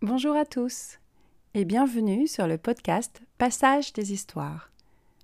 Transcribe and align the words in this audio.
Bonjour 0.00 0.36
à 0.36 0.44
tous 0.44 0.98
et 1.54 1.64
bienvenue 1.64 2.26
sur 2.28 2.46
le 2.46 2.58
podcast 2.58 3.20
Passage 3.38 3.92
des 3.92 4.12
histoires. 4.12 4.70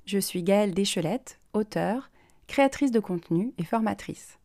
Je 0.06 0.18
suis 0.18 0.42
Gaëlle 0.42 0.74
Deschelette, 0.74 1.38
auteure, 1.52 2.10
créatrice 2.48 2.90
de 2.90 3.00
contenu 3.00 3.52
et 3.58 3.64
formatrice. 3.64 4.38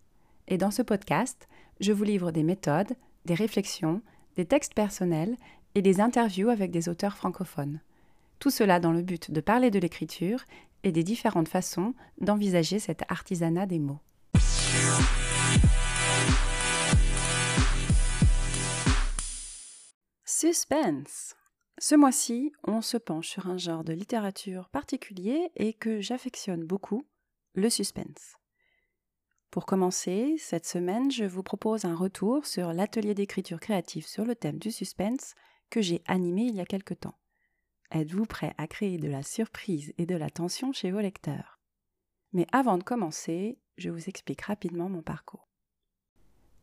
Et 0.47 0.57
dans 0.57 0.71
ce 0.71 0.81
podcast, 0.81 1.47
je 1.79 1.91
vous 1.91 2.03
livre 2.03 2.31
des 2.31 2.43
méthodes, 2.43 2.93
des 3.25 3.33
réflexions, 3.33 4.01
des 4.35 4.45
textes 4.45 4.73
personnels 4.73 5.35
et 5.75 5.81
des 5.81 6.01
interviews 6.01 6.49
avec 6.49 6.71
des 6.71 6.89
auteurs 6.89 7.17
francophones. 7.17 7.79
Tout 8.39 8.51
cela 8.51 8.79
dans 8.79 8.93
le 8.93 9.01
but 9.01 9.31
de 9.31 9.41
parler 9.41 9.69
de 9.71 9.79
l'écriture 9.79 10.45
et 10.83 10.91
des 10.91 11.03
différentes 11.03 11.47
façons 11.47 11.93
d'envisager 12.19 12.79
cet 12.79 13.03
artisanat 13.09 13.65
des 13.65 13.79
mots. 13.79 13.99
Suspense 20.25 21.35
Ce 21.79 21.95
mois-ci, 21.95 22.53
on 22.63 22.81
se 22.81 22.97
penche 22.97 23.27
sur 23.27 23.47
un 23.47 23.57
genre 23.57 23.83
de 23.83 23.93
littérature 23.93 24.69
particulier 24.69 25.51
et 25.55 25.73
que 25.73 25.99
j'affectionne 25.99 26.63
beaucoup, 26.63 27.05
le 27.55 27.69
suspense. 27.69 28.37
Pour 29.51 29.65
commencer, 29.65 30.35
cette 30.37 30.67
semaine, 30.67 31.09
je 31.11 31.25
vous 31.25 31.41
propose 31.41 31.85
un 31.85 31.95
retour 31.95 32.45
sur 32.45 32.71
l'atelier 32.71 33.15
d'écriture 33.15 33.59
créative 33.59 34.05
sur 34.05 34.23
le 34.23 34.35
thème 34.35 34.59
du 34.59 34.71
suspense 34.71 35.33
que 35.69 35.81
j'ai 35.81 36.03
animé 36.07 36.43
il 36.43 36.55
y 36.55 36.61
a 36.61 36.65
quelque 36.65 36.93
temps. 36.93 37.15
Êtes-vous 37.91 38.25
prêt 38.25 38.53
à 38.59 38.67
créer 38.67 38.99
de 38.99 39.07
la 39.07 39.23
surprise 39.23 39.93
et 39.97 40.05
de 40.05 40.15
la 40.15 40.29
tension 40.29 40.71
chez 40.71 40.91
vos 40.91 40.99
lecteurs? 40.99 41.59
Mais 42.33 42.45
avant 42.51 42.77
de 42.77 42.83
commencer, 42.83 43.57
je 43.77 43.89
vous 43.89 44.09
explique 44.09 44.41
rapidement 44.41 44.89
mon 44.89 45.01
parcours. 45.01 45.47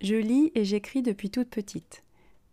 Je 0.01 0.15
lis 0.15 0.53
et 0.55 0.65
j'écris 0.65 1.03
depuis 1.03 1.31
toute 1.31 1.51
petite, 1.51 2.05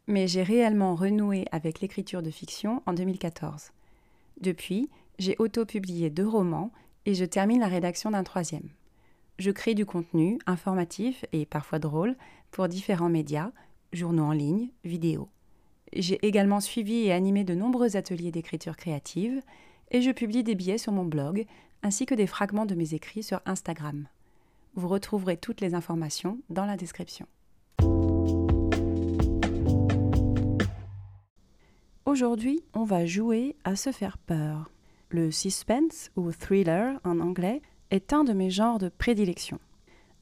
mais 0.08 0.28
j'ai 0.28 0.42
réellement 0.42 0.96
renoué 0.96 1.46
avec 1.52 1.82
l'écriture 1.82 2.24
de 2.24 2.32
fiction 2.32 2.82
en 2.88 2.94
2014. 2.94 3.72
Depuis, 4.42 4.90
j'ai 5.20 5.36
auto-publié 5.38 6.10
deux 6.10 6.28
romans 6.28 6.72
et 7.06 7.14
je 7.14 7.26
termine 7.26 7.60
la 7.60 7.68
rédaction 7.68 8.10
d'un 8.10 8.24
troisième. 8.24 8.70
Je 9.38 9.52
crée 9.52 9.76
du 9.76 9.86
contenu 9.86 10.40
informatif 10.48 11.26
et 11.32 11.46
parfois 11.46 11.78
drôle 11.78 12.16
pour 12.50 12.68
différents 12.68 13.10
médias, 13.10 13.52
journaux 13.92 14.24
en 14.24 14.32
ligne, 14.32 14.72
vidéos. 14.84 15.30
J'ai 15.96 16.26
également 16.26 16.60
suivi 16.60 17.06
et 17.06 17.14
animé 17.14 17.44
de 17.44 17.54
nombreux 17.54 17.96
ateliers 17.96 18.32
d'écriture 18.32 18.78
créative 18.78 19.42
et 19.92 20.02
je 20.02 20.10
publie 20.10 20.44
des 20.44 20.56
billets 20.56 20.80
sur 20.80 20.92
mon 20.92 21.06
blog 21.06 21.46
ainsi 21.84 22.06
que 22.06 22.16
des 22.16 22.26
fragments 22.26 22.66
de 22.66 22.74
mes 22.74 22.96
écrits 22.96 23.22
sur 23.22 23.42
Instagram. 23.46 24.08
Vous 24.74 24.88
retrouverez 24.88 25.38
toutes 25.38 25.62
les 25.62 25.76
informations 25.76 26.40
dans 26.50 26.66
la 26.66 26.78
description. 26.78 27.28
Aujourd'hui, 32.06 32.64
on 32.74 32.86
va 32.86 33.06
jouer 33.06 33.56
à 33.64 33.76
se 33.76 33.92
faire 33.92 34.18
peur. 34.18 34.72
Le 35.10 35.30
suspense 35.30 36.10
ou 36.16 36.32
thriller 36.32 37.00
en 37.04 37.20
anglais 37.20 37.62
est 37.92 38.14
un 38.14 38.24
de 38.24 38.34
mes 38.34 38.50
genres 38.50 38.80
de 38.80 38.90
prédilection. 38.90 39.60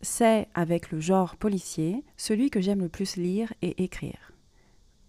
C'est, 0.01 0.47
avec 0.53 0.91
le 0.91 0.99
genre 0.99 1.37
policier, 1.37 2.03
celui 2.17 2.49
que 2.49 2.59
j'aime 2.59 2.81
le 2.81 2.89
plus 2.89 3.15
lire 3.15 3.53
et 3.61 3.83
écrire. 3.83 4.30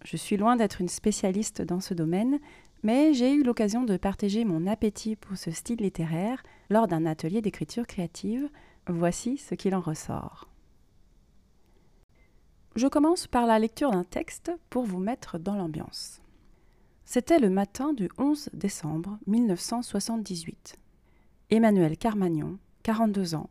Je 0.03 0.17
suis 0.17 0.37
loin 0.37 0.55
d'être 0.55 0.81
une 0.81 0.89
spécialiste 0.89 1.61
dans 1.61 1.79
ce 1.79 1.93
domaine, 1.93 2.39
mais 2.83 3.13
j'ai 3.13 3.33
eu 3.33 3.43
l'occasion 3.43 3.83
de 3.83 3.95
partager 3.95 4.43
mon 4.43 4.67
appétit 4.67 5.15
pour 5.15 5.37
ce 5.37 5.51
style 5.51 5.79
littéraire 5.79 6.43
lors 6.69 6.87
d'un 6.87 7.05
atelier 7.05 7.41
d'écriture 7.41 7.87
créative. 7.87 8.49
Voici 8.87 9.37
ce 9.37 9.55
qu'il 9.55 9.75
en 9.75 9.79
ressort. 9.79 10.49
Je 12.75 12.87
commence 12.87 13.27
par 13.27 13.45
la 13.45 13.59
lecture 13.59 13.91
d'un 13.91 14.03
texte 14.03 14.51
pour 14.69 14.83
vous 14.83 14.99
mettre 14.99 15.37
dans 15.37 15.55
l'ambiance. 15.55 16.21
C'était 17.05 17.39
le 17.39 17.49
matin 17.49 17.93
du 17.93 18.09
11 18.17 18.49
décembre 18.53 19.17
1978. 19.27 20.77
Emmanuel 21.49 21.97
Carmagnon, 21.97 22.57
42 22.81 23.35
ans, 23.35 23.49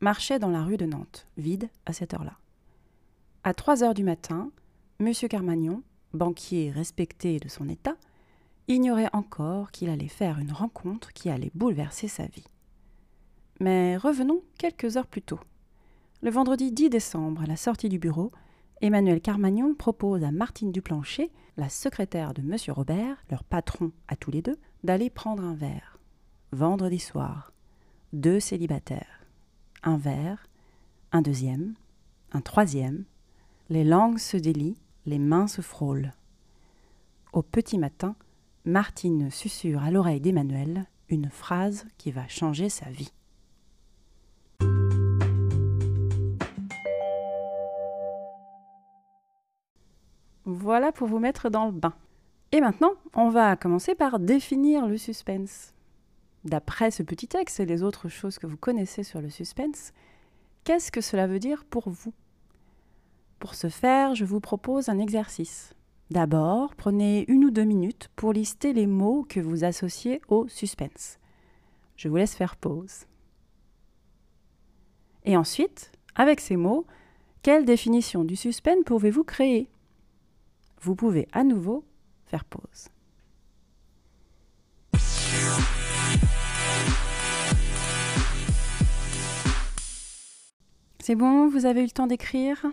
marchait 0.00 0.38
dans 0.38 0.50
la 0.50 0.62
rue 0.62 0.76
de 0.76 0.86
Nantes, 0.86 1.26
vide 1.36 1.68
à 1.84 1.92
cette 1.92 2.14
heure-là. 2.14 2.38
À 3.42 3.52
3 3.52 3.82
heures 3.82 3.94
du 3.94 4.04
matin, 4.04 4.50
M. 5.00 5.12
Carmagnon, 5.28 5.82
banquier 6.14 6.70
respecté 6.70 7.38
de 7.38 7.48
son 7.48 7.68
état, 7.68 7.96
ignorait 8.68 9.10
encore 9.12 9.70
qu'il 9.70 9.90
allait 9.90 10.08
faire 10.08 10.38
une 10.38 10.52
rencontre 10.52 11.12
qui 11.12 11.28
allait 11.28 11.50
bouleverser 11.54 12.08
sa 12.08 12.26
vie. 12.26 12.46
Mais 13.58 13.96
revenons 13.96 14.42
quelques 14.58 14.96
heures 14.96 15.06
plus 15.06 15.22
tôt. 15.22 15.40
Le 16.22 16.30
vendredi 16.30 16.72
10 16.72 16.90
décembre, 16.90 17.42
à 17.42 17.46
la 17.46 17.56
sortie 17.56 17.88
du 17.88 17.98
bureau, 17.98 18.30
Emmanuel 18.80 19.20
Carmagnon 19.20 19.74
propose 19.74 20.24
à 20.24 20.32
Martine 20.32 20.72
Duplancher, 20.72 21.30
la 21.56 21.68
secrétaire 21.68 22.32
de 22.32 22.40
M. 22.40 22.56
Robert, 22.68 23.16
leur 23.30 23.44
patron 23.44 23.92
à 24.08 24.16
tous 24.16 24.30
les 24.30 24.40
deux, 24.40 24.56
d'aller 24.84 25.10
prendre 25.10 25.44
un 25.44 25.54
verre. 25.54 25.98
Vendredi 26.52 26.98
soir, 26.98 27.52
deux 28.12 28.40
célibataires. 28.40 29.26
Un 29.82 29.98
verre, 29.98 30.46
un 31.12 31.20
deuxième, 31.20 31.74
un 32.32 32.40
troisième. 32.40 33.04
Les 33.68 33.84
langues 33.84 34.18
se 34.18 34.36
délient, 34.36 34.79
les 35.06 35.18
mains 35.18 35.46
se 35.46 35.62
frôlent. 35.62 36.12
Au 37.32 37.42
petit 37.42 37.78
matin, 37.78 38.16
Martine 38.64 39.30
susurre 39.30 39.82
à 39.82 39.90
l'oreille 39.90 40.20
d'Emmanuel 40.20 40.86
une 41.08 41.30
phrase 41.30 41.86
qui 41.98 42.10
va 42.10 42.28
changer 42.28 42.68
sa 42.68 42.90
vie. 42.90 43.12
Voilà 50.44 50.92
pour 50.92 51.08
vous 51.08 51.18
mettre 51.18 51.50
dans 51.50 51.66
le 51.66 51.72
bain. 51.72 51.94
Et 52.52 52.60
maintenant, 52.60 52.92
on 53.14 53.28
va 53.28 53.56
commencer 53.56 53.94
par 53.94 54.18
définir 54.18 54.86
le 54.86 54.98
suspense. 54.98 55.72
D'après 56.44 56.90
ce 56.90 57.02
petit 57.02 57.28
texte 57.28 57.60
et 57.60 57.66
les 57.66 57.82
autres 57.82 58.08
choses 58.08 58.38
que 58.38 58.46
vous 58.46 58.56
connaissez 58.56 59.02
sur 59.02 59.20
le 59.20 59.30
suspense, 59.30 59.92
qu'est-ce 60.64 60.90
que 60.90 61.00
cela 61.00 61.26
veut 61.26 61.38
dire 61.38 61.64
pour 61.64 61.88
vous? 61.88 62.12
Pour 63.40 63.54
ce 63.54 63.68
faire, 63.68 64.14
je 64.14 64.24
vous 64.24 64.38
propose 64.38 64.88
un 64.90 64.98
exercice. 64.98 65.74
D'abord, 66.10 66.74
prenez 66.76 67.24
une 67.28 67.46
ou 67.46 67.50
deux 67.50 67.64
minutes 67.64 68.10
pour 68.14 68.32
lister 68.32 68.72
les 68.72 68.86
mots 68.86 69.24
que 69.28 69.40
vous 69.40 69.64
associez 69.64 70.20
au 70.28 70.46
suspense. 70.46 71.18
Je 71.96 72.08
vous 72.08 72.16
laisse 72.16 72.34
faire 72.34 72.56
pause. 72.56 73.06
Et 75.24 75.36
ensuite, 75.36 75.90
avec 76.14 76.40
ces 76.40 76.56
mots, 76.56 76.86
quelle 77.42 77.64
définition 77.64 78.24
du 78.24 78.36
suspense 78.36 78.84
pouvez-vous 78.84 79.24
créer? 79.24 79.68
Vous 80.82 80.94
pouvez 80.94 81.26
à 81.32 81.42
nouveau 81.42 81.84
faire 82.26 82.44
pause. 82.44 82.88
C'est 90.98 91.14
bon, 91.14 91.48
vous 91.48 91.64
avez 91.64 91.80
eu 91.80 91.84
le 91.84 91.90
temps 91.90 92.06
d'écrire? 92.06 92.66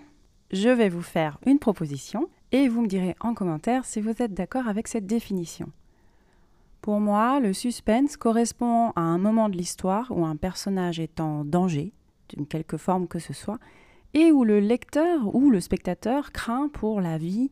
Je 0.52 0.70
vais 0.70 0.90
vous 0.90 1.02
faire 1.02 1.40
une 1.46 1.60
proposition 1.60 2.30
et 2.52 2.70
vous 2.70 2.82
me 2.82 2.88
direz 2.88 3.16
en 3.20 3.34
commentaire 3.34 3.86
si 3.86 4.00
vous 4.00 4.22
êtes 4.22 4.34
d'accord 4.34 4.68
avec 4.68 4.88
cette 4.88 5.06
définition. 5.06 5.72
Pour 6.82 7.00
moi, 7.00 7.40
le 7.40 7.54
suspense 7.54 8.16
correspond 8.16 8.92
à 8.92 9.02
un 9.02 9.18
moment 9.18 9.50
de 9.50 9.58
l'histoire 9.58 10.12
où 10.12 10.26
un 10.26 10.36
personnage 10.36 11.00
est 11.00 11.20
en 11.20 11.44
danger, 11.44 11.92
d'une 12.30 12.48
quelque 12.48 12.78
forme 12.78 13.08
que 13.08 13.20
ce 13.20 13.34
soit, 13.34 13.60
et 14.14 14.32
où 14.32 14.44
le 14.44 14.60
lecteur 14.60 15.36
ou 15.36 15.50
le 15.50 15.60
spectateur 15.60 16.32
craint 16.32 16.70
pour 16.70 17.02
la 17.02 17.18
vie 17.18 17.52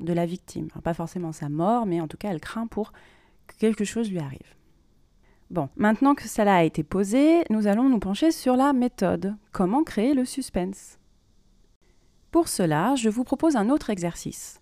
de 0.00 0.12
la 0.12 0.26
victime. 0.26 0.68
pas 0.82 0.92
forcément 0.92 1.32
sa 1.32 1.48
mort, 1.48 1.86
mais 1.86 2.00
en 2.00 2.08
tout 2.08 2.16
cas, 2.16 2.30
elle 2.30 2.40
craint 2.40 2.66
pour 2.66 2.92
que 3.46 3.56
quelque 3.56 3.84
chose 3.84 4.10
lui 4.10 4.18
arrive. 4.18 4.54
Bon, 5.50 5.68
maintenant 5.76 6.14
que 6.14 6.28
cela 6.28 6.56
a 6.56 6.64
été 6.64 6.82
posé, 6.82 7.44
nous 7.48 7.66
allons 7.66 7.88
nous 7.88 8.00
pencher 8.00 8.32
sur 8.32 8.56
la 8.56 8.72
méthode. 8.72 9.34
Comment 9.52 9.84
créer 9.84 10.14
le 10.14 10.24
suspense? 10.24 10.98
Pour 12.34 12.48
cela, 12.48 12.96
je 12.96 13.08
vous 13.08 13.22
propose 13.22 13.54
un 13.54 13.70
autre 13.70 13.90
exercice. 13.90 14.60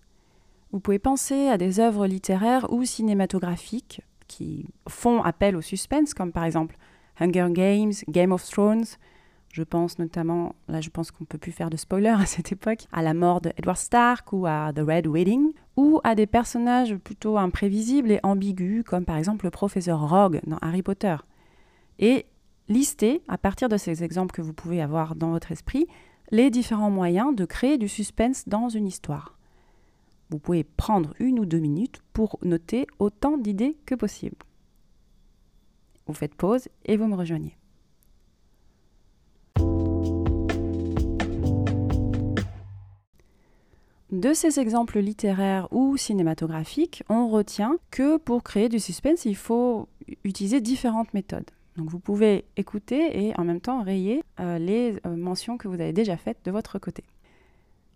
Vous 0.71 0.79
pouvez 0.79 0.99
penser 0.99 1.47
à 1.47 1.57
des 1.57 1.79
œuvres 1.79 2.05
littéraires 2.05 2.71
ou 2.71 2.85
cinématographiques 2.85 4.01
qui 4.27 4.67
font 4.87 5.23
appel 5.23 5.55
au 5.55 5.61
suspense, 5.61 6.13
comme 6.13 6.31
par 6.31 6.43
exemple 6.43 6.77
Hunger 7.19 7.47
Games, 7.49 7.93
Game 8.09 8.31
of 8.31 8.47
Thrones. 8.47 8.85
Je 9.51 9.63
pense 9.63 9.97
notamment, 9.97 10.53
là 10.67 10.81
je 10.81 10.91
pense 10.91 11.09
qu'on 11.09 11.23
ne 11.23 11.25
peut 11.25 11.39
plus 11.39 11.51
faire 11.51 11.71
de 11.71 11.77
spoiler 11.77 12.09
à 12.09 12.27
cette 12.27 12.51
époque, 12.51 12.85
à 12.91 13.01
la 13.01 13.15
mort 13.15 13.41
de 13.41 13.51
Edward 13.57 13.79
Stark 13.79 14.31
ou 14.33 14.45
à 14.45 14.71
The 14.71 14.81
Red 14.87 15.07
Wedding, 15.07 15.53
ou 15.75 15.99
à 16.03 16.13
des 16.13 16.27
personnages 16.27 16.95
plutôt 16.97 17.39
imprévisibles 17.39 18.11
et 18.11 18.19
ambigus, 18.21 18.83
comme 18.83 19.03
par 19.03 19.17
exemple 19.17 19.45
le 19.45 19.51
professeur 19.51 20.07
Rogue 20.07 20.41
dans 20.45 20.59
Harry 20.61 20.83
Potter. 20.83 21.15
Et 21.97 22.27
lister, 22.69 23.23
à 23.27 23.39
partir 23.39 23.67
de 23.67 23.77
ces 23.77 24.03
exemples 24.03 24.35
que 24.35 24.43
vous 24.43 24.53
pouvez 24.53 24.79
avoir 24.79 25.15
dans 25.15 25.31
votre 25.31 25.51
esprit, 25.51 25.87
les 26.33 26.49
différents 26.49 26.89
moyens 26.89 27.35
de 27.35 27.45
créer 27.45 27.77
du 27.77 27.87
suspense 27.87 28.49
dans 28.49 28.67
une 28.67 28.87
histoire. 28.87 29.37
Vous 30.31 30.39
pouvez 30.39 30.63
prendre 30.63 31.13
une 31.19 31.39
ou 31.39 31.45
deux 31.45 31.59
minutes 31.59 32.01
pour 32.11 32.39
noter 32.41 32.87
autant 32.97 33.37
d'idées 33.37 33.77
que 33.85 33.93
possible. 33.93 34.35
Vous 36.07 36.15
faites 36.15 36.33
pause 36.33 36.69
et 36.85 36.97
vous 36.97 37.05
me 37.05 37.15
rejoignez. 37.15 37.55
De 44.11 44.33
ces 44.33 44.59
exemples 44.59 44.99
littéraires 45.01 45.67
ou 45.71 45.97
cinématographiques, 45.97 47.03
on 47.09 47.27
retient 47.27 47.77
que 47.91 48.17
pour 48.17 48.41
créer 48.41 48.69
du 48.69 48.79
suspense, 48.79 49.25
il 49.25 49.35
faut 49.35 49.87
utiliser 50.23 50.61
différentes 50.61 51.13
méthodes. 51.13 51.51
Donc 51.77 51.89
vous 51.89 51.99
pouvez 51.99 52.45
écouter 52.55 53.25
et 53.25 53.39
en 53.39 53.43
même 53.43 53.61
temps 53.61 53.83
rayer 53.83 54.23
euh, 54.39 54.59
les 54.59 54.95
euh, 55.05 55.15
mentions 55.15 55.57
que 55.57 55.67
vous 55.67 55.75
avez 55.75 55.93
déjà 55.93 56.17
faites 56.17 56.37
de 56.45 56.51
votre 56.51 56.77
côté. 56.77 57.03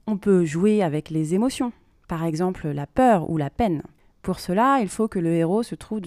On 0.08 0.18
peut 0.18 0.46
jouer 0.46 0.82
avec 0.82 1.10
les 1.10 1.36
émotions, 1.36 1.72
par 2.08 2.24
exemple 2.24 2.68
la 2.70 2.88
peur 2.88 3.30
ou 3.30 3.38
la 3.38 3.50
peine. 3.50 3.84
Pour 4.22 4.40
cela, 4.40 4.80
il 4.82 4.90
faut 4.90 5.08
que 5.08 5.20
le 5.20 5.34
héros 5.34 5.64
se 5.64 5.76
trouve 5.76 6.02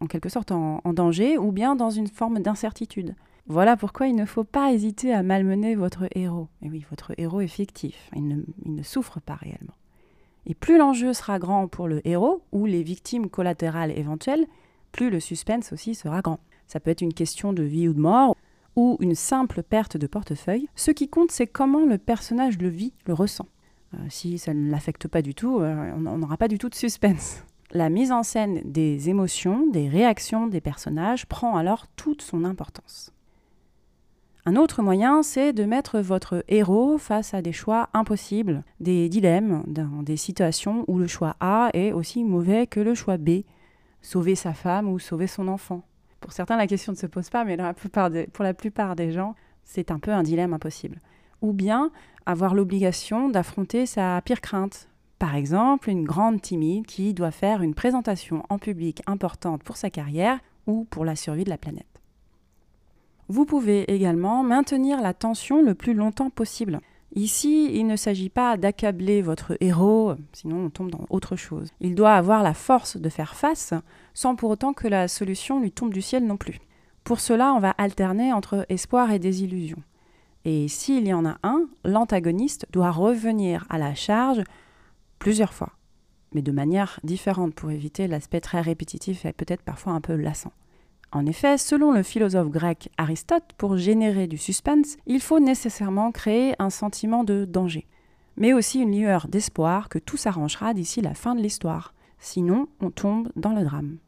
en 0.00 0.06
quelque 0.06 0.28
sorte 0.28 0.52
en, 0.52 0.80
danger 0.92 1.36
ou 1.36 1.50
bien 1.50 1.74
dans 1.74 1.90
une 1.90 2.06
forme 2.06 2.40
d'incertitude. 2.40 3.14
Voilà 3.46 3.76
pourquoi 3.76 4.06
il 4.06 4.14
ne 4.14 4.24
faut 4.24 4.44
pas 4.44 4.72
hésiter 4.72 5.12
à 5.12 5.22
malmener 5.22 5.74
votre 5.74 6.04
héros. 6.14 6.48
Et 6.62 6.70
oui, 6.70 6.84
votre 6.90 7.12
héros 7.18 7.40
est 7.40 7.48
fictif, 7.48 8.08
il 8.14 8.28
ne, 8.28 8.36
il 8.64 8.74
ne 8.74 8.82
souffre 8.82 9.20
pas 9.20 9.34
réellement. 9.34 9.74
Et 10.46 10.54
plus 10.54 10.78
l'enjeu 10.78 11.12
sera 11.12 11.38
grand 11.38 11.68
pour 11.68 11.88
le 11.88 12.06
héros 12.06 12.42
ou 12.52 12.66
les 12.66 12.82
victimes 12.82 13.28
collatérales 13.28 13.90
éventuelles, 13.98 14.46
plus 14.92 15.10
le 15.10 15.20
suspense 15.20 15.72
aussi 15.72 15.94
sera 15.94 16.20
grand. 16.20 16.38
Ça 16.66 16.80
peut 16.80 16.90
être 16.90 17.02
une 17.02 17.14
question 17.14 17.52
de 17.52 17.62
vie 17.62 17.88
ou 17.88 17.94
de 17.94 18.00
mort 18.00 18.36
ou 18.76 18.96
une 19.00 19.14
simple 19.14 19.62
perte 19.62 19.96
de 19.96 20.06
portefeuille. 20.06 20.68
Ce 20.74 20.90
qui 20.90 21.08
compte, 21.08 21.30
c'est 21.30 21.46
comment 21.46 21.84
le 21.84 21.98
personnage 21.98 22.58
le 22.58 22.68
vit, 22.68 22.92
le 23.06 23.14
ressent. 23.14 23.46
Euh, 23.94 23.98
si 24.08 24.38
ça 24.38 24.54
ne 24.54 24.70
l'affecte 24.70 25.08
pas 25.08 25.22
du 25.22 25.34
tout, 25.34 25.60
euh, 25.60 25.92
on 25.94 26.18
n'aura 26.18 26.36
pas 26.36 26.48
du 26.48 26.58
tout 26.58 26.68
de 26.68 26.74
suspense. 26.74 27.44
La 27.72 27.88
mise 27.88 28.12
en 28.12 28.22
scène 28.22 28.60
des 28.64 29.08
émotions, 29.08 29.66
des 29.66 29.88
réactions 29.88 30.46
des 30.46 30.60
personnages 30.60 31.26
prend 31.26 31.56
alors 31.56 31.86
toute 31.96 32.22
son 32.22 32.44
importance. 32.44 33.10
Un 34.46 34.56
autre 34.56 34.82
moyen, 34.82 35.22
c'est 35.22 35.54
de 35.54 35.64
mettre 35.64 36.00
votre 36.00 36.44
héros 36.48 36.98
face 36.98 37.32
à 37.32 37.40
des 37.40 37.52
choix 37.52 37.88
impossibles, 37.94 38.62
des 38.78 39.08
dilemmes, 39.08 39.64
dans 39.66 40.02
des 40.02 40.18
situations 40.18 40.84
où 40.86 40.98
le 40.98 41.06
choix 41.06 41.34
A 41.40 41.70
est 41.72 41.92
aussi 41.92 42.24
mauvais 42.24 42.66
que 42.66 42.80
le 42.80 42.94
choix 42.94 43.16
B, 43.16 43.44
sauver 44.02 44.34
sa 44.34 44.52
femme 44.52 44.88
ou 44.88 44.98
sauver 44.98 45.26
son 45.26 45.48
enfant. 45.48 45.82
Pour 46.24 46.32
certains, 46.32 46.56
la 46.56 46.66
question 46.66 46.92
ne 46.92 46.96
se 46.96 47.06
pose 47.06 47.28
pas, 47.28 47.44
mais 47.44 47.58
pour 48.32 48.44
la 48.44 48.54
plupart 48.54 48.96
des 48.96 49.12
gens, 49.12 49.34
c'est 49.62 49.90
un 49.90 49.98
peu 49.98 50.10
un 50.10 50.22
dilemme 50.22 50.54
impossible. 50.54 50.98
Ou 51.42 51.52
bien 51.52 51.90
avoir 52.24 52.54
l'obligation 52.54 53.28
d'affronter 53.28 53.84
sa 53.84 54.22
pire 54.22 54.40
crainte. 54.40 54.88
Par 55.18 55.36
exemple, 55.36 55.90
une 55.90 56.06
grande 56.06 56.40
timide 56.40 56.86
qui 56.86 57.12
doit 57.12 57.30
faire 57.30 57.60
une 57.60 57.74
présentation 57.74 58.42
en 58.48 58.58
public 58.58 59.02
importante 59.06 59.62
pour 59.64 59.76
sa 59.76 59.90
carrière 59.90 60.40
ou 60.66 60.84
pour 60.84 61.04
la 61.04 61.14
survie 61.14 61.44
de 61.44 61.50
la 61.50 61.58
planète. 61.58 62.00
Vous 63.28 63.44
pouvez 63.44 63.82
également 63.94 64.42
maintenir 64.42 65.02
la 65.02 65.12
tension 65.12 65.60
le 65.60 65.74
plus 65.74 65.92
longtemps 65.92 66.30
possible. 66.30 66.80
Ici, 67.14 67.70
il 67.72 67.86
ne 67.86 67.94
s'agit 67.94 68.28
pas 68.28 68.56
d'accabler 68.56 69.22
votre 69.22 69.56
héros, 69.60 70.14
sinon 70.32 70.66
on 70.66 70.70
tombe 70.70 70.90
dans 70.90 71.06
autre 71.10 71.36
chose. 71.36 71.70
Il 71.80 71.94
doit 71.94 72.14
avoir 72.14 72.42
la 72.42 72.54
force 72.54 72.96
de 72.96 73.08
faire 73.08 73.36
face, 73.36 73.72
sans 74.14 74.34
pour 74.34 74.50
autant 74.50 74.72
que 74.72 74.88
la 74.88 75.06
solution 75.06 75.60
lui 75.60 75.70
tombe 75.70 75.94
du 75.94 76.02
ciel 76.02 76.26
non 76.26 76.36
plus. 76.36 76.58
Pour 77.04 77.20
cela, 77.20 77.54
on 77.54 77.60
va 77.60 77.70
alterner 77.70 78.32
entre 78.32 78.66
espoir 78.68 79.12
et 79.12 79.20
désillusion. 79.20 79.78
Et 80.44 80.66
s'il 80.66 81.06
y 81.06 81.14
en 81.14 81.24
a 81.24 81.38
un, 81.44 81.68
l'antagoniste 81.84 82.66
doit 82.72 82.90
revenir 82.90 83.64
à 83.70 83.78
la 83.78 83.94
charge 83.94 84.42
plusieurs 85.20 85.54
fois, 85.54 85.70
mais 86.32 86.42
de 86.42 86.50
manière 86.50 86.98
différente 87.04 87.54
pour 87.54 87.70
éviter 87.70 88.08
l'aspect 88.08 88.40
très 88.40 88.60
répétitif 88.60 89.24
et 89.24 89.32
peut-être 89.32 89.62
parfois 89.62 89.92
un 89.92 90.00
peu 90.00 90.16
lassant. 90.16 90.52
En 91.14 91.26
effet, 91.26 91.58
selon 91.58 91.92
le 91.92 92.02
philosophe 92.02 92.50
grec 92.50 92.90
Aristote, 92.98 93.52
pour 93.56 93.76
générer 93.76 94.26
du 94.26 94.36
suspense, 94.36 94.96
il 95.06 95.20
faut 95.20 95.38
nécessairement 95.38 96.10
créer 96.10 96.56
un 96.58 96.70
sentiment 96.70 97.22
de 97.22 97.44
danger, 97.44 97.86
mais 98.36 98.52
aussi 98.52 98.80
une 98.80 98.98
lueur 98.98 99.28
d'espoir 99.28 99.88
que 99.88 100.00
tout 100.00 100.16
s'arrangera 100.16 100.74
d'ici 100.74 101.00
la 101.02 101.14
fin 101.14 101.36
de 101.36 101.40
l'histoire. 101.40 101.94
Sinon, 102.18 102.66
on 102.80 102.90
tombe 102.90 103.30
dans 103.36 103.52
le 103.52 103.62
drame. 103.62 103.98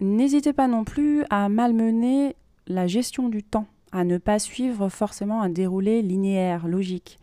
N'hésitez 0.00 0.54
pas 0.54 0.68
non 0.68 0.84
plus 0.84 1.24
à 1.28 1.50
malmener 1.50 2.34
la 2.66 2.86
gestion 2.86 3.28
du 3.28 3.42
temps, 3.42 3.66
à 3.92 4.04
ne 4.04 4.16
pas 4.16 4.38
suivre 4.38 4.88
forcément 4.88 5.42
un 5.42 5.50
déroulé 5.50 6.00
linéaire, 6.00 6.66
logique. 6.66 7.18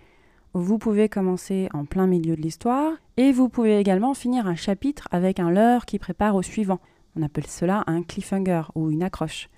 Vous 0.54 0.78
pouvez 0.78 1.08
commencer 1.08 1.70
en 1.74 1.86
plein 1.86 2.08
milieu 2.08 2.36
de 2.36 2.42
l'histoire 2.42 2.92
et 3.16 3.32
vous 3.32 3.48
pouvez 3.48 3.80
également 3.80 4.14
finir 4.14 4.48
un 4.48 4.56
chapitre 4.56 5.08
avec 5.10 5.40
un 5.40 5.50
leurre 5.50 5.86
qui 5.86 5.98
prépare 5.98 6.36
au 6.36 6.42
suivant. 6.42 6.82
On 7.16 7.22
appelle 7.22 7.48
cela 7.48 7.86
un 7.88 8.04
cliffhanger 8.04 8.64
ou 8.76 8.92
une 8.92 9.02
accroche. 9.02 9.50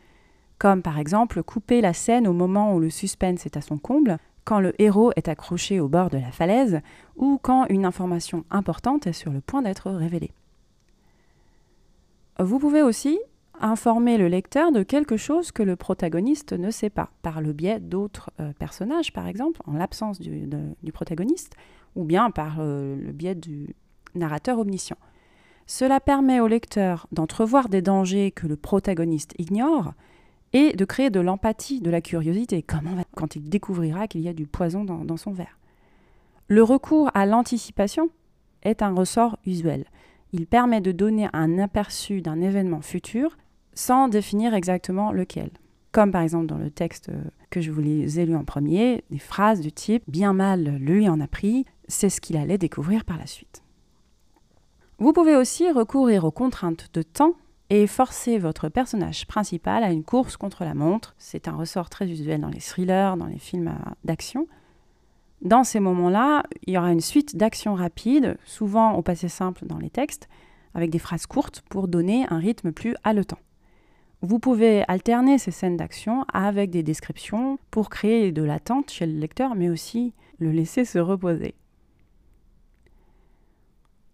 Comme 0.60 0.84
par 0.84 1.00
exemple 1.00 1.42
couper 1.42 1.81
la 1.81 1.94
scène 1.94 2.28
au 2.28 2.34
moment 2.34 2.75
où 2.75 2.80
le 2.80 2.92
suspense 2.92 3.48
est 3.48 3.57
à 3.57 3.62
son 3.62 3.80
comble, 3.80 4.18
quand 4.44 4.60
le 4.60 4.80
héros 4.80 5.12
est 5.16 5.30
accroché 5.30 5.80
au 5.80 5.88
bord 5.88 6.12
de 6.12 6.19
la 6.19 6.31
falaise 6.31 6.81
ou 7.16 7.40
quand 7.42 7.66
une 7.69 7.86
information 7.86 8.45
importante 8.51 9.07
est 9.07 9.13
sur 9.13 9.31
le 9.31 9.42
point 9.42 9.63
d'être 9.63 9.90
révélée. 9.90 10.31
Vous 12.38 12.60
pouvez 12.60 12.84
aussi 12.84 13.19
informer 13.59 14.17
le 14.17 14.27
lecteur 14.27 14.71
de 14.71 14.83
quelque 14.83 15.17
chose 15.17 15.51
que 15.51 15.63
le 15.63 15.75
protagoniste 15.75 16.53
ne 16.53 16.71
sait 16.71 16.89
pas, 16.89 17.11
par 17.21 17.41
le 17.41 17.53
biais 17.53 17.79
d'autres 17.79 18.31
euh, 18.39 18.51
personnages, 18.57 19.13
par 19.13 19.27
exemple, 19.27 19.61
en 19.65 19.73
l'absence 19.73 20.19
du, 20.19 20.91
protagoniste, 20.91 21.53
ou 21.95 22.03
bien 22.03 22.31
par 22.31 22.57
euh, 22.59 22.95
le 22.95 23.11
biais 23.11 23.35
du 23.35 23.75
narrateur 24.15 24.59
omniscient. 24.59 24.97
Cela 25.65 26.00
permet 26.00 26.39
au 26.39 26.47
lecteur 26.47 27.07
d'entrevoir 27.11 27.69
des 27.69 27.81
dangers 27.81 28.31
que 28.31 28.47
le 28.47 28.57
protagoniste 28.57 29.33
ignore 29.38 29.94
et 30.51 30.73
de 30.73 30.85
créer 30.85 31.09
de 31.09 31.19
l'empathie, 31.19 31.79
de 31.79 31.89
la 31.89 32.01
curiosité, 32.01 32.61
quand 32.63 33.35
il 33.35 33.49
découvrira 33.49 34.07
qu'il 34.07 34.21
y 34.21 34.27
a 34.27 34.33
du 34.33 34.45
poison 34.45 34.83
dans 34.83 35.17
son 35.17 35.31
verre. 35.31 35.57
Le 36.47 36.61
recours 36.61 37.09
à 37.13 37.25
l'anticipation 37.25 38.09
est 38.61 38.81
un 38.81 38.94
ressort 38.94 39.38
usuel. 39.45 39.85
Il 40.33 40.47
permet 40.47 40.81
de 40.81 40.91
donner 40.91 41.27
un 41.33 41.57
aperçu 41.59 42.21
d'un 42.21 42.41
événement 42.41 42.81
futur 42.81 43.38
sans 43.75 44.07
définir 44.07 44.53
exactement 44.53 45.11
lequel. 45.11 45.49
Comme 45.91 46.11
par 46.11 46.21
exemple 46.21 46.47
dans 46.47 46.57
le 46.57 46.71
texte 46.71 47.11
que 47.49 47.61
je 47.61 47.71
vous 47.71 47.81
ai 47.81 48.25
lu 48.25 48.35
en 48.35 48.43
premier, 48.43 49.03
des 49.11 49.19
phrases 49.19 49.61
du 49.61 49.71
type 49.71 50.03
Bien 50.07 50.33
mal 50.33 50.77
lui 50.79 51.07
en 51.07 51.19
a 51.19 51.27
pris, 51.27 51.65
c'est 51.87 52.09
ce 52.09 52.19
qu'il 52.19 52.37
allait 52.37 52.57
découvrir 52.57 53.05
par 53.05 53.17
la 53.17 53.27
suite. 53.27 53.63
Vous 54.97 55.13
pouvez 55.13 55.35
aussi 55.35 55.69
recourir 55.69 56.23
aux 56.23 56.31
contraintes 56.31 56.89
de 56.94 57.01
temps 57.01 57.33
et 57.69 57.87
forcer 57.87 58.37
votre 58.37 58.69
personnage 58.69 59.25
principal 59.27 59.83
à 59.83 59.92
une 59.92 60.03
course 60.03 60.37
contre 60.37 60.63
la 60.63 60.73
montre. 60.73 61.15
C'est 61.18 61.47
un 61.47 61.56
ressort 61.56 61.89
très 61.89 62.09
usuel 62.09 62.42
dans 62.42 62.49
les 62.49 62.59
thrillers, 62.59 63.18
dans 63.18 63.25
les 63.25 63.39
films 63.39 63.73
d'action. 64.03 64.47
Dans 65.42 65.63
ces 65.63 65.80
moments-là, 65.80 66.44
il 66.65 66.73
y 66.73 66.77
aura 66.77 66.92
une 66.92 67.01
suite 67.01 67.35
d'actions 67.35 67.75
rapides, 67.75 68.37
souvent 68.45 68.94
au 68.94 69.01
passé 69.01 69.27
simple 69.27 69.65
dans 69.65 69.77
les 69.77 69.89
textes, 69.89 70.30
avec 70.73 70.89
des 70.89 70.99
phrases 70.99 71.25
courtes 71.25 71.63
pour 71.69 71.87
donner 71.87 72.25
un 72.30 72.37
rythme 72.37 72.71
plus 72.71 72.95
haletant. 73.03 73.39
Vous 74.25 74.39
pouvez 74.39 74.85
alterner 74.87 75.37
ces 75.37 75.51
scènes 75.51 75.75
d'action 75.75 76.23
avec 76.31 76.69
des 76.69 76.81
descriptions 76.81 77.59
pour 77.71 77.89
créer 77.89 78.31
de 78.31 78.42
l'attente 78.42 78.89
chez 78.89 79.06
le 79.06 79.19
lecteur, 79.19 79.53
mais 79.53 79.69
aussi 79.69 80.13
le 80.39 80.51
laisser 80.51 80.85
se 80.85 80.97
reposer. 80.97 81.56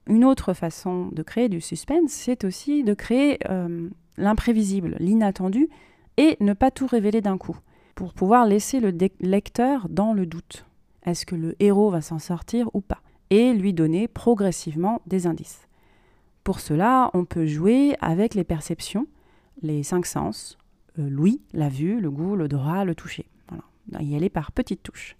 Une 0.07 0.25
autre 0.25 0.55
façon 0.55 1.09
de 1.11 1.21
créer 1.21 1.47
du 1.47 1.61
suspense, 1.61 2.09
c'est 2.09 2.43
aussi 2.43 2.83
de 2.83 2.95
créer 2.95 3.37
euh, 3.51 3.87
l'imprévisible, 4.17 4.95
l'inattendu, 4.99 5.69
et 6.17 6.37
ne 6.39 6.53
pas 6.53 6.71
tout 6.71 6.87
révéler 6.87 7.21
d'un 7.21 7.37
coup, 7.37 7.59
pour 7.93 8.15
pouvoir 8.15 8.47
laisser 8.47 8.79
le 8.79 8.91
lecteur 9.19 9.89
dans 9.89 10.13
le 10.13 10.25
doute. 10.25 10.65
Est-ce 11.05 11.27
que 11.27 11.35
le 11.35 11.55
héros 11.59 11.91
va 11.91 12.01
s'en 12.01 12.17
sortir 12.17 12.71
ou 12.73 12.81
pas 12.81 13.03
Et 13.29 13.53
lui 13.53 13.73
donner 13.73 14.07
progressivement 14.07 15.03
des 15.05 15.27
indices. 15.27 15.67
Pour 16.43 16.61
cela, 16.61 17.11
on 17.13 17.25
peut 17.25 17.45
jouer 17.45 17.95
avec 18.01 18.33
les 18.33 18.43
perceptions, 18.43 19.05
les 19.61 19.83
cinq 19.83 20.05
sens, 20.05 20.57
euh, 20.97 21.09
l'ouïe, 21.09 21.41
la 21.53 21.69
vue, 21.69 21.99
le 21.99 22.11
goût, 22.11 22.35
l'odorat, 22.35 22.85
le 22.85 22.95
toucher. 22.95 23.25
Voilà. 23.49 24.03
Y 24.03 24.15
aller 24.15 24.29
par 24.29 24.51
petites 24.51 24.83
touches. 24.83 25.15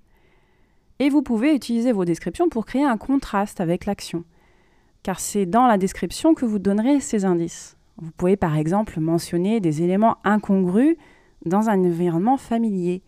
Et 1.00 1.10
vous 1.10 1.22
pouvez 1.22 1.56
utiliser 1.56 1.92
vos 1.92 2.06
descriptions 2.06 2.50
pour 2.50 2.66
créer 2.66 2.84
un 2.84 2.98
contraste 2.98 3.62
avec 3.62 3.86
l'action, 3.86 4.26
car 5.02 5.20
c'est 5.20 5.46
dans 5.46 5.66
la 5.66 5.78
description 5.78 6.34
que 6.34 6.46
vous 6.46 6.60
donnerez 6.60 7.00
ces 7.00 7.24
indices. 7.24 7.78
Vous 7.98 8.12
pouvez 8.12 8.36
par 8.36 8.58
exemple 8.58 9.00
mentionner 9.00 9.60
des 9.62 9.82
éléments 9.82 10.18
incongrus 10.24 10.98
dans 11.46 11.70
un 11.70 11.80
environnement 11.80 12.38
familier. 12.38 13.02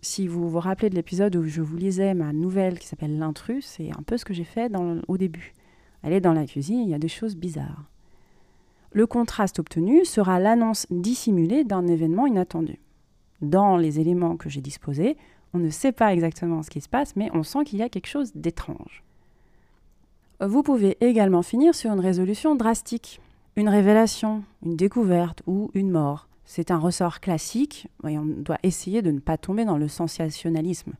Si 0.00 0.28
vous 0.28 0.48
vous 0.48 0.60
rappelez 0.60 0.90
de 0.90 0.94
l'épisode 0.94 1.34
où 1.34 1.44
je 1.44 1.60
vous 1.60 1.76
lisais 1.76 2.14
ma 2.14 2.32
nouvelle 2.32 2.78
qui 2.78 2.86
s'appelle 2.86 3.18
L'intrus, 3.18 3.64
c'est 3.64 3.90
un 3.90 4.02
peu 4.02 4.16
ce 4.16 4.24
que 4.24 4.34
j'ai 4.34 4.44
fait 4.44 4.70
au 5.08 5.16
début. 5.16 5.54
Elle 6.02 6.12
est 6.12 6.20
dans 6.20 6.34
la 6.34 6.46
cuisine, 6.46 6.80
il 6.80 6.90
y 6.90 6.94
a 6.94 6.98
des 6.98 7.08
choses 7.08 7.36
bizarres. 7.36 7.84
Le 8.94 9.08
contraste 9.08 9.58
obtenu 9.58 10.04
sera 10.04 10.38
l'annonce 10.38 10.86
dissimulée 10.88 11.64
d'un 11.64 11.88
événement 11.88 12.28
inattendu. 12.28 12.78
Dans 13.42 13.76
les 13.76 13.98
éléments 13.98 14.36
que 14.36 14.48
j'ai 14.48 14.60
disposés, 14.60 15.16
on 15.52 15.58
ne 15.58 15.68
sait 15.68 15.90
pas 15.90 16.14
exactement 16.14 16.62
ce 16.62 16.70
qui 16.70 16.80
se 16.80 16.88
passe, 16.88 17.16
mais 17.16 17.28
on 17.34 17.42
sent 17.42 17.64
qu'il 17.64 17.80
y 17.80 17.82
a 17.82 17.88
quelque 17.88 18.06
chose 18.06 18.30
d'étrange. 18.36 19.02
Vous 20.40 20.62
pouvez 20.62 20.96
également 21.00 21.42
finir 21.42 21.74
sur 21.74 21.92
une 21.92 21.98
résolution 21.98 22.54
drastique, 22.54 23.20
une 23.56 23.68
révélation, 23.68 24.44
une 24.64 24.76
découverte 24.76 25.42
ou 25.48 25.72
une 25.74 25.90
mort. 25.90 26.28
C'est 26.44 26.70
un 26.70 26.78
ressort 26.78 27.18
classique 27.18 27.88
et 28.06 28.16
on 28.16 28.24
doit 28.24 28.58
essayer 28.62 29.02
de 29.02 29.10
ne 29.10 29.18
pas 29.18 29.38
tomber 29.38 29.64
dans 29.64 29.78
le 29.78 29.88
sensationnalisme. 29.88 30.92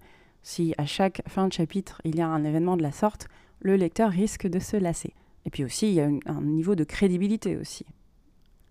Si 0.43 0.75
à 0.79 0.87
chaque 0.87 1.23
fin 1.29 1.47
de 1.47 1.53
chapitre 1.53 2.01
il 2.05 2.17
y 2.17 2.23
a 2.23 2.27
un 2.27 2.43
événement 2.43 2.77
de 2.77 2.83
la 2.83 2.93
sorte, 2.93 3.29
le 3.61 3.77
lecteur 3.77 4.11
risque 4.11 4.49
de 4.49 4.59
se 4.59 4.77
lasser. 4.77 5.15
Et 5.47 5.51
puis 5.51 5.65
aussi, 5.65 5.89
il 5.89 5.95
y 5.95 6.01
a 6.01 6.09
un 6.27 6.43
niveau 6.43 6.75
de 6.75 6.85
crédibilité 6.85 7.57
aussi. 7.57 7.85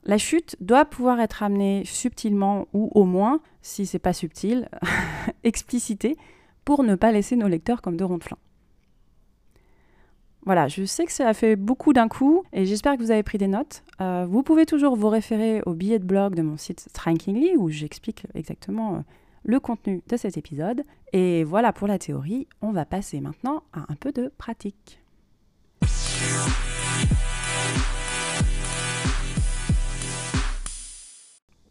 La 0.06 0.18
chute 0.18 0.58
doit 0.60 0.86
pouvoir 0.86 1.20
être 1.22 1.44
amenée 1.44 1.84
subtilement 1.86 2.68
ou 2.74 2.92
au 2.94 3.06
moins, 3.06 3.40
si 3.62 3.86
c'est 3.86 4.00
pas 4.00 4.14
subtil, 4.14 4.68
explicité 5.44 6.18
pour 6.66 6.84
ne 6.84 6.96
pas 6.96 7.12
laisser 7.12 7.36
nos 7.36 7.48
lecteurs 7.48 7.82
comme 7.82 7.96
de 7.96 8.04
ronds 8.04 8.20
flanc. 8.20 8.38
Voilà, 10.46 10.68
je 10.68 10.84
sais 10.84 11.06
que 11.06 11.12
ça 11.14 11.30
a 11.30 11.34
fait 11.34 11.56
beaucoup 11.56 11.94
d'un 11.94 12.10
coup 12.10 12.44
et 12.52 12.66
j'espère 12.66 12.98
que 12.98 13.02
vous 13.02 13.12
avez 13.12 13.24
pris 13.24 13.38
des 13.38 13.48
notes. 13.48 13.84
Euh, 14.02 14.26
vous 14.30 14.44
pouvez 14.44 14.66
toujours 14.66 14.98
vous 14.98 15.08
référer 15.08 15.62
au 15.66 15.74
billet 15.74 16.00
de 16.00 16.06
blog 16.06 16.36
de 16.36 16.42
mon 16.42 16.58
site 16.58 16.82
Strikingly 16.82 17.56
où 17.56 17.70
j'explique 17.70 18.26
exactement 18.34 18.96
euh, 18.96 19.00
le 19.46 19.62
contenu 19.62 20.02
de 20.06 20.18
cet 20.18 20.38
épisode. 20.38 20.84
Et 21.14 21.46
voilà 21.46 21.72
pour 21.72 21.88
la 21.88 21.98
théorie, 21.98 22.48
on 22.62 22.72
va 22.72 22.84
passer 22.84 23.22
maintenant 23.22 23.64
à 23.72 23.86
un 23.90 23.96
peu 23.96 24.12
de 24.12 24.34
pratique. 24.38 25.03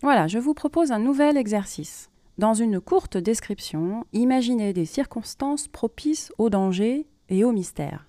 Voilà, 0.03 0.27
je 0.27 0.39
vous 0.39 0.53
propose 0.53 0.91
un 0.91 0.99
nouvel 0.99 1.37
exercice. 1.37 2.11
Dans 2.37 2.55
une 2.55 2.81
courte 2.81 3.17
description, 3.17 4.05
imaginez 4.13 4.73
des 4.73 4.85
circonstances 4.85 5.69
propices 5.69 6.33
au 6.39 6.51
danger 6.51 7.07
et 7.29 7.45
au 7.45 7.53
mystère. 7.53 8.09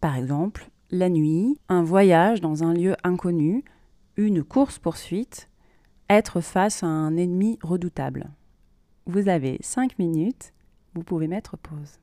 Par 0.00 0.16
exemple, 0.16 0.70
la 0.90 1.08
nuit, 1.08 1.58
un 1.68 1.82
voyage 1.82 2.40
dans 2.40 2.64
un 2.64 2.72
lieu 2.72 2.96
inconnu, 3.04 3.62
une 4.16 4.42
course-poursuite, 4.42 5.48
être 6.08 6.40
face 6.40 6.82
à 6.82 6.86
un 6.86 7.16
ennemi 7.16 7.58
redoutable. 7.62 8.30
Vous 9.06 9.28
avez 9.28 9.58
5 9.60 9.98
minutes, 9.98 10.52
vous 10.94 11.02
pouvez 11.02 11.28
mettre 11.28 11.56
pause. 11.56 12.01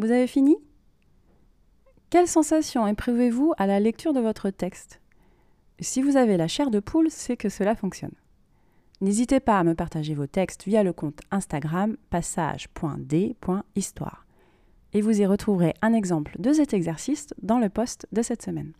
Vous 0.00 0.10
avez 0.10 0.26
fini? 0.26 0.56
Quelle 2.08 2.26
sensation 2.26 2.86
éprouvez-vous 2.86 3.52
à 3.58 3.66
la 3.66 3.80
lecture 3.80 4.14
de 4.14 4.20
votre 4.20 4.48
texte? 4.48 4.98
Si 5.78 6.00
vous 6.00 6.16
avez 6.16 6.38
la 6.38 6.48
chair 6.48 6.70
de 6.70 6.80
poule, 6.80 7.10
c'est 7.10 7.36
que 7.36 7.50
cela 7.50 7.76
fonctionne. 7.76 8.14
N'hésitez 9.02 9.40
pas 9.40 9.58
à 9.58 9.64
me 9.64 9.74
partager 9.74 10.14
vos 10.14 10.26
textes 10.26 10.64
via 10.64 10.82
le 10.82 10.94
compte 10.94 11.20
Instagram 11.30 11.98
passage.d.histoire. 12.08 14.24
Et 14.94 15.02
vous 15.02 15.20
y 15.20 15.26
retrouverez 15.26 15.74
un 15.82 15.92
exemple 15.92 16.34
de 16.38 16.54
cet 16.54 16.72
exercice 16.72 17.26
dans 17.42 17.58
le 17.58 17.68
post 17.68 18.06
de 18.10 18.22
cette 18.22 18.40
semaine. 18.40 18.72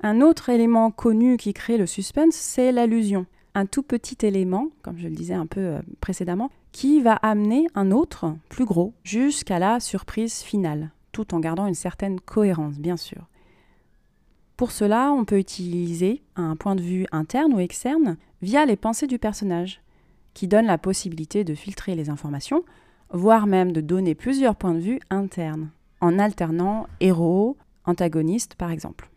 Un 0.00 0.20
autre 0.20 0.48
élément 0.48 0.92
connu 0.92 1.38
qui 1.38 1.54
crée 1.54 1.76
le 1.76 1.86
suspense, 1.86 2.36
c'est 2.36 2.70
l'allusion. 2.70 3.26
Un 3.56 3.66
tout 3.66 3.82
petit 3.82 4.24
élément, 4.24 4.68
comme 4.82 4.98
je 4.98 5.08
le 5.08 5.16
disais 5.16 5.34
un 5.34 5.46
peu 5.46 5.60
euh, 5.60 5.80
précédemment, 6.00 6.52
qui 6.76 7.00
va 7.00 7.14
amener 7.14 7.68
un 7.74 7.90
autre, 7.90 8.36
plus 8.50 8.66
gros, 8.66 8.92
jusqu'à 9.02 9.58
la 9.58 9.80
surprise 9.80 10.40
finale, 10.40 10.90
tout 11.10 11.34
en 11.34 11.40
gardant 11.40 11.66
une 11.66 11.72
certaine 11.72 12.20
cohérence, 12.20 12.78
bien 12.78 12.98
sûr. 12.98 13.28
Pour 14.58 14.70
cela, 14.70 15.10
on 15.10 15.24
peut 15.24 15.38
utiliser 15.38 16.20
un 16.36 16.54
point 16.54 16.74
de 16.74 16.82
vue 16.82 17.06
interne 17.12 17.54
ou 17.54 17.60
externe 17.60 18.18
via 18.42 18.66
les 18.66 18.76
pensées 18.76 19.06
du 19.06 19.18
personnage, 19.18 19.80
qui 20.34 20.48
donne 20.48 20.66
la 20.66 20.76
possibilité 20.76 21.44
de 21.44 21.54
filtrer 21.54 21.94
les 21.94 22.10
informations, 22.10 22.62
voire 23.08 23.46
même 23.46 23.72
de 23.72 23.80
donner 23.80 24.14
plusieurs 24.14 24.54
points 24.54 24.74
de 24.74 24.80
vue 24.80 25.00
internes, 25.08 25.70
en 26.02 26.18
alternant 26.18 26.88
héros, 27.00 27.56
antagonistes 27.86 28.54
par 28.54 28.70
exemple. 28.70 29.08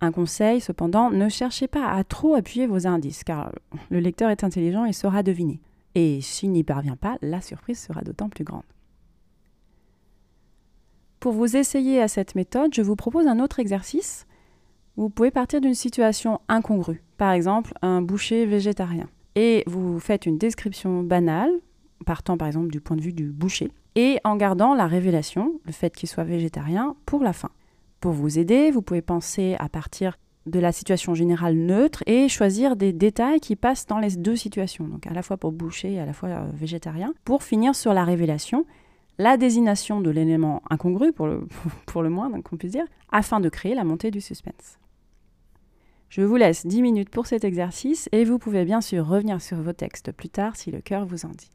Un 0.00 0.12
conseil, 0.12 0.60
cependant, 0.60 1.10
ne 1.10 1.28
cherchez 1.28 1.66
pas 1.66 1.88
à 1.88 2.04
trop 2.04 2.36
appuyer 2.36 2.68
vos 2.68 2.86
indices, 2.86 3.24
car 3.24 3.50
le 3.90 3.98
lecteur 3.98 4.30
est 4.30 4.44
intelligent 4.44 4.84
et 4.84 4.92
saura 4.92 5.24
deviner. 5.24 5.58
Et 5.94 6.20
s'il 6.20 6.52
n'y 6.52 6.64
parvient 6.64 6.96
pas, 6.96 7.18
la 7.22 7.40
surprise 7.40 7.80
sera 7.80 8.02
d'autant 8.02 8.28
plus 8.28 8.44
grande. 8.44 8.62
Pour 11.18 11.32
vous 11.32 11.56
essayer 11.56 12.00
à 12.00 12.08
cette 12.08 12.34
méthode, 12.34 12.72
je 12.74 12.82
vous 12.82 12.96
propose 12.96 13.26
un 13.26 13.40
autre 13.40 13.58
exercice 13.58 14.26
vous 15.00 15.08
pouvez 15.08 15.30
partir 15.30 15.62
d'une 15.62 15.74
situation 15.74 16.40
incongrue, 16.48 17.02
par 17.16 17.32
exemple 17.32 17.72
un 17.80 18.02
boucher 18.02 18.44
végétarien, 18.44 19.08
et 19.34 19.64
vous 19.66 19.98
faites 19.98 20.26
une 20.26 20.36
description 20.36 21.02
banale, 21.02 21.50
partant 22.04 22.36
par 22.36 22.48
exemple 22.48 22.70
du 22.70 22.80
point 22.82 22.96
de 22.96 23.00
vue 23.00 23.14
du 23.14 23.30
boucher, 23.30 23.70
et 23.94 24.18
en 24.24 24.36
gardant 24.36 24.74
la 24.74 24.86
révélation, 24.86 25.58
le 25.64 25.72
fait 25.72 25.96
qu'il 25.96 26.08
soit 26.08 26.24
végétarien, 26.24 26.96
pour 27.06 27.22
la 27.22 27.32
fin. 27.32 27.48
Pour 28.00 28.12
vous 28.12 28.38
aider, 28.38 28.70
vous 28.70 28.82
pouvez 28.82 29.00
penser 29.00 29.56
à 29.58 29.70
partir 29.70 30.18
de 30.50 30.60
la 30.60 30.72
situation 30.72 31.14
générale 31.14 31.54
neutre 31.54 32.02
et 32.06 32.28
choisir 32.28 32.76
des 32.76 32.92
détails 32.92 33.40
qui 33.40 33.56
passent 33.56 33.86
dans 33.86 33.98
les 33.98 34.16
deux 34.16 34.36
situations, 34.36 34.86
donc 34.86 35.06
à 35.06 35.12
la 35.12 35.22
fois 35.22 35.36
pour 35.36 35.52
boucher 35.52 35.94
et 35.94 36.00
à 36.00 36.06
la 36.06 36.12
fois 36.12 36.28
euh, 36.28 36.50
végétarien, 36.52 37.14
pour 37.24 37.42
finir 37.42 37.74
sur 37.74 37.94
la 37.94 38.04
révélation, 38.04 38.66
la 39.18 39.36
désignation 39.36 40.00
de 40.00 40.10
l'élément 40.10 40.62
incongru, 40.68 41.12
pour 41.12 41.26
le, 41.26 41.46
pour 41.86 42.02
le 42.02 42.10
moins, 42.10 42.30
qu'on 42.42 42.56
puisse 42.56 42.72
dire, 42.72 42.86
afin 43.10 43.40
de 43.40 43.48
créer 43.48 43.74
la 43.74 43.84
montée 43.84 44.10
du 44.10 44.20
suspense. 44.20 44.78
Je 46.08 46.22
vous 46.22 46.36
laisse 46.36 46.66
10 46.66 46.82
minutes 46.82 47.10
pour 47.10 47.26
cet 47.26 47.44
exercice 47.44 48.08
et 48.10 48.24
vous 48.24 48.38
pouvez 48.40 48.64
bien 48.64 48.80
sûr 48.80 49.06
revenir 49.06 49.40
sur 49.40 49.58
vos 49.58 49.72
textes 49.72 50.10
plus 50.10 50.28
tard 50.28 50.56
si 50.56 50.72
le 50.72 50.80
cœur 50.80 51.06
vous 51.06 51.24
en 51.24 51.28
dit. 51.28 51.52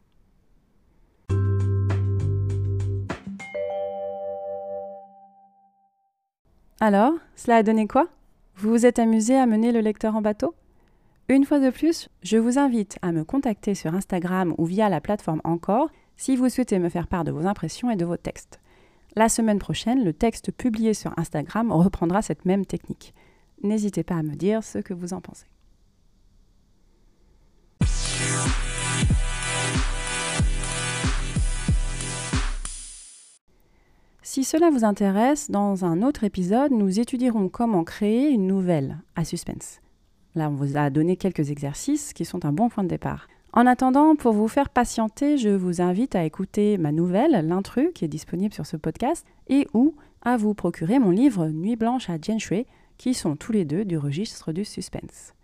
Alors, 6.80 7.14
cela 7.36 7.58
a 7.58 7.64
donné 7.64 7.88
quoi? 7.88 8.08
Vous 8.58 8.70
vous 8.70 8.86
êtes 8.86 9.00
amusé 9.00 9.36
à 9.36 9.46
mener 9.48 9.74
le 9.74 9.82
lecteur 9.82 10.16
en 10.16 10.22
bateau? 10.22 10.56
Une 11.28 11.44
fois 11.44 11.60
de 11.60 11.70
plus, 11.72 12.08
je 12.24 12.38
vous 12.38 12.58
invite 12.58 12.98
à 13.02 13.12
me 13.12 13.26
contacter 13.26 13.76
sur 13.76 13.94
Instagram 13.94 14.56
ou 14.58 14.64
via 14.64 14.88
la 14.88 15.02
plateforme 15.02 15.42
Encore 15.44 15.90
si 16.16 16.38
vous 16.38 16.48
souhaitez 16.48 16.80
me 16.80 16.88
faire 16.88 17.08
part 17.08 17.26
de 17.26 17.34
vos 17.34 17.48
impressions 17.48 17.92
et 17.92 17.98
de 17.98 18.06
vos 18.06 18.16
textes. 18.16 18.62
La 19.18 19.28
semaine 19.28 19.60
prochaine, 19.60 20.06
le 20.06 20.14
texte 20.14 20.54
publié 20.54 20.94
sur 20.94 21.12
Instagram 21.20 21.70
reprendra 21.70 22.22
cette 22.22 22.46
même 22.46 22.66
technique. 22.66 23.14
N'hésitez 23.62 24.04
pas 24.04 24.16
à 24.16 24.24
me 24.24 24.36
dire 24.36 24.64
ce 24.64 24.78
que 24.78 24.94
vous 24.94 25.12
en 25.12 25.20
pensez. 25.20 25.48
Si 34.28 34.44
cela 34.44 34.72
vous 34.72 34.84
intéresse, 34.84 35.52
dans 35.52 35.86
un 35.86 36.02
autre 36.02 36.24
épisode, 36.24 36.72
nous 36.72 37.00
étudierons 37.00 37.48
comment 37.48 37.84
créer 37.84 38.32
une 38.32 38.48
nouvelle 38.48 38.98
à 39.16 39.24
suspense. 39.24 39.82
Là, 40.34 40.50
on 40.50 40.56
vous 40.56 40.78
a 40.78 40.90
donné 40.90 41.16
quelques 41.16 41.52
exercices 41.52 42.12
qui 42.12 42.26
sont 42.26 42.44
un 42.44 42.52
bon 42.52 42.68
point 42.68 42.84
de 42.84 42.90
départ. 42.90 43.28
En 43.54 43.68
attendant, 43.68 44.16
pour 44.16 44.34
vous 44.34 44.48
faire 44.48 44.70
patienter, 44.70 45.38
je 45.38 45.50
vous 45.50 45.80
invite 45.80 46.16
à 46.16 46.26
écouter 46.26 46.80
ma 46.80 46.92
nouvelle, 46.92 47.48
L'intrus, 47.48 47.92
qui 47.94 48.04
est 48.04 48.08
disponible 48.08 48.56
sur 48.56 48.66
ce 48.66 48.78
podcast, 48.78 49.28
et 49.48 49.68
ou 49.76 49.94
à 50.24 50.38
vous 50.38 50.56
procurer 50.56 50.98
mon 50.98 51.12
livre 51.12 51.50
Nuit 51.50 51.76
blanche 51.76 52.10
à 52.10 52.18
Shui, 52.40 52.66
qui 52.98 53.14
sont 53.14 53.36
tous 53.36 53.52
les 53.52 53.64
deux 53.64 53.86
du 53.86 53.96
registre 53.96 54.54
du 54.54 54.66
suspense. 54.66 55.36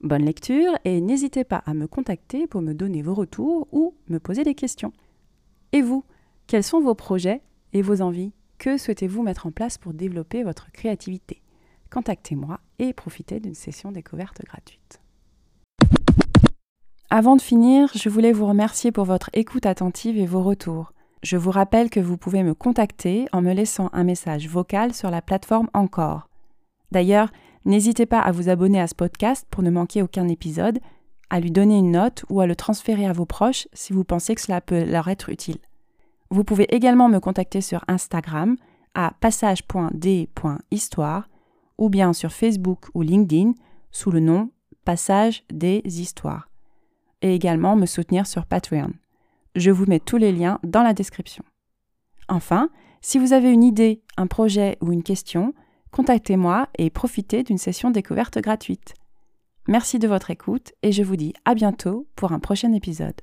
Bonne 0.00 0.24
lecture 0.24 0.78
et 0.84 1.00
n'hésitez 1.00 1.42
pas 1.42 1.64
à 1.66 1.74
me 1.74 1.88
contacter 1.88 2.46
pour 2.46 2.62
me 2.62 2.72
donner 2.72 3.02
vos 3.02 3.14
retours 3.14 3.66
ou 3.72 3.94
me 4.08 4.20
poser 4.20 4.44
des 4.44 4.54
questions. 4.54 4.92
Et 5.72 5.82
vous, 5.82 6.04
quels 6.46 6.62
sont 6.62 6.80
vos 6.80 6.94
projets 6.94 7.42
et 7.72 7.82
vos 7.82 8.02
envies 8.02 8.32
Que 8.58 8.76
souhaitez-vous 8.76 9.22
mettre 9.22 9.46
en 9.46 9.50
place 9.50 9.78
pour 9.78 9.94
développer 9.94 10.42
votre 10.42 10.70
créativité? 10.72 11.42
Contactez-moi 11.90 12.60
et 12.78 12.92
profitez 12.92 13.40
d'une 13.40 13.54
session 13.54 13.92
découverte 13.92 14.42
gratuite. 14.44 15.00
Avant 17.10 17.36
de 17.36 17.40
finir, 17.40 17.90
je 17.94 18.10
voulais 18.10 18.32
vous 18.32 18.46
remercier 18.46 18.92
pour 18.92 19.04
votre 19.04 19.30
écoute 19.32 19.64
attentive 19.64 20.18
et 20.18 20.26
vos 20.26 20.42
retours. 20.42 20.92
Je 21.22 21.38
vous 21.38 21.50
rappelle 21.50 21.88
que 21.88 22.00
vous 22.00 22.18
pouvez 22.18 22.42
me 22.42 22.54
contacter 22.54 23.26
en 23.32 23.40
me 23.40 23.54
laissant 23.54 23.88
un 23.94 24.04
message 24.04 24.46
vocal 24.48 24.92
sur 24.92 25.10
la 25.10 25.22
plateforme 25.22 25.70
Encore. 25.72 26.28
D'ailleurs, 26.92 27.30
n'hésitez 27.64 28.04
pas 28.04 28.20
à 28.20 28.30
vous 28.30 28.50
abonner 28.50 28.80
à 28.80 28.86
ce 28.86 28.94
podcast 28.94 29.46
pour 29.50 29.62
ne 29.62 29.70
manquer 29.70 30.02
aucun 30.02 30.28
épisode, 30.28 30.80
à 31.30 31.40
lui 31.40 31.50
donner 31.50 31.78
une 31.78 31.92
note 31.92 32.24
ou 32.28 32.40
à 32.40 32.46
le 32.46 32.56
transférer 32.56 33.06
à 33.06 33.12
vos 33.12 33.26
proches 33.26 33.68
si 33.72 33.92
vous 33.92 34.04
pensez 34.04 34.34
que 34.34 34.40
cela 34.40 34.60
peut 34.60 34.84
leur 34.84 35.08
être 35.08 35.30
utile. 35.30 35.58
Vous 36.30 36.44
pouvez 36.44 36.74
également 36.74 37.08
me 37.08 37.20
contacter 37.20 37.60
sur 37.60 37.84
Instagram 37.88 38.56
à 38.94 39.12
passage.d.histoire 39.20 41.28
ou 41.78 41.88
bien 41.88 42.12
sur 42.12 42.32
Facebook 42.32 42.86
ou 42.94 43.02
LinkedIn 43.02 43.52
sous 43.90 44.10
le 44.10 44.20
nom 44.20 44.50
Passage 44.84 45.44
des 45.52 45.82
Histoires 45.84 46.48
et 47.22 47.34
également 47.34 47.76
me 47.76 47.86
soutenir 47.86 48.26
sur 48.26 48.46
Patreon. 48.46 48.92
Je 49.54 49.70
vous 49.70 49.86
mets 49.86 50.00
tous 50.00 50.16
les 50.16 50.32
liens 50.32 50.58
dans 50.62 50.82
la 50.82 50.94
description. 50.94 51.44
Enfin, 52.28 52.70
si 53.00 53.18
vous 53.18 53.32
avez 53.32 53.52
une 53.52 53.64
idée, 53.64 54.02
un 54.16 54.26
projet 54.26 54.76
ou 54.80 54.92
une 54.92 55.02
question, 55.02 55.54
contactez-moi 55.90 56.68
et 56.78 56.90
profitez 56.90 57.42
d'une 57.42 57.58
session 57.58 57.90
découverte 57.90 58.38
gratuite. 58.38 58.94
Merci 59.66 59.98
de 59.98 60.08
votre 60.08 60.30
écoute 60.30 60.72
et 60.82 60.92
je 60.92 61.02
vous 61.02 61.16
dis 61.16 61.34
à 61.44 61.54
bientôt 61.54 62.06
pour 62.16 62.32
un 62.32 62.38
prochain 62.38 62.72
épisode. 62.72 63.20